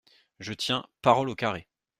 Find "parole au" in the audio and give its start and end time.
1.03-1.35